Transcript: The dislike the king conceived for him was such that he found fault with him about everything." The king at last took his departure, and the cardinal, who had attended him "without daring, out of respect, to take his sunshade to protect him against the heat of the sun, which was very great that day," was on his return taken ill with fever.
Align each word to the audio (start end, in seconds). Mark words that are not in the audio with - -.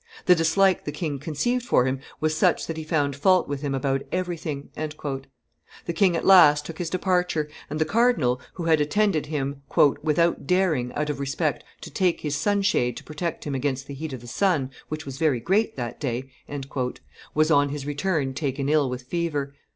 The 0.25 0.33
dislike 0.33 0.85
the 0.85 0.91
king 0.91 1.19
conceived 1.19 1.63
for 1.63 1.85
him 1.85 1.99
was 2.19 2.35
such 2.35 2.65
that 2.65 2.75
he 2.75 2.83
found 2.83 3.15
fault 3.15 3.47
with 3.47 3.61
him 3.61 3.75
about 3.75 4.01
everything." 4.11 4.69
The 4.79 5.93
king 5.93 6.15
at 6.15 6.25
last 6.25 6.65
took 6.65 6.79
his 6.79 6.89
departure, 6.89 7.47
and 7.69 7.77
the 7.77 7.85
cardinal, 7.85 8.41
who 8.55 8.63
had 8.63 8.81
attended 8.81 9.27
him 9.27 9.61
"without 10.01 10.47
daring, 10.47 10.91
out 10.95 11.11
of 11.11 11.19
respect, 11.19 11.63
to 11.81 11.91
take 11.91 12.21
his 12.21 12.35
sunshade 12.35 12.97
to 12.97 13.03
protect 13.03 13.43
him 13.45 13.53
against 13.53 13.85
the 13.85 13.93
heat 13.93 14.11
of 14.11 14.21
the 14.21 14.27
sun, 14.27 14.71
which 14.89 15.05
was 15.05 15.19
very 15.19 15.39
great 15.39 15.75
that 15.75 15.99
day," 15.99 16.31
was 17.35 17.51
on 17.51 17.69
his 17.69 17.85
return 17.85 18.33
taken 18.33 18.69
ill 18.69 18.89
with 18.89 19.03
fever. 19.03 19.53